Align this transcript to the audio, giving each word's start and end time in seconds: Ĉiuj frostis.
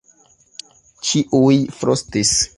Ĉiuj 1.11 1.61
frostis. 1.83 2.35